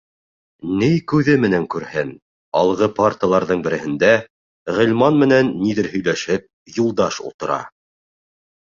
Ни 0.77 0.87
күҙе 1.11 1.35
менән 1.43 1.67
күрһен: 1.73 2.13
алғы 2.61 2.89
парталарҙың 3.01 3.63
береһендә, 3.69 4.11
Ғилман 4.81 5.23
менән 5.27 5.57
ниҙер 5.67 5.95
һөйләшеп, 5.95 6.53
Юлдаш 6.81 7.25
ултыра. 7.31 7.63